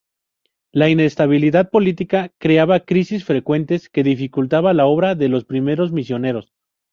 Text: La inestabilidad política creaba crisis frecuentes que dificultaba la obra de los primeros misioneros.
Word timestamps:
La 0.71 0.89
inestabilidad 0.89 1.69
política 1.69 2.33
creaba 2.39 2.79
crisis 2.85 3.23
frecuentes 3.23 3.87
que 3.87 4.01
dificultaba 4.01 4.73
la 4.73 4.87
obra 4.87 5.13
de 5.13 5.29
los 5.29 5.45
primeros 5.45 5.91
misioneros. 5.91 6.53